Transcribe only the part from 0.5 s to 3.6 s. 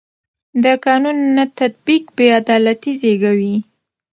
د قانون نه تطبیق بې عدالتي زېږوي